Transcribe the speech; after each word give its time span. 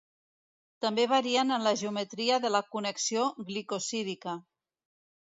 També 0.85 1.03
varien 1.09 1.55
en 1.57 1.65
la 1.67 1.73
geometria 1.81 2.39
de 2.45 2.51
la 2.53 2.61
connexió 2.77 3.27
glicosídica. 3.51 4.33